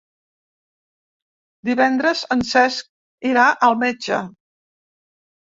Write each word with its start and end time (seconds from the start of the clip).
Divendres 1.69 2.23
en 2.37 2.41
Cesc 2.53 3.31
irà 3.33 3.47
al 3.69 3.79
metge. 3.85 4.23